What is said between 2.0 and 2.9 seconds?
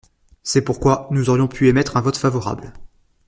vote favorable.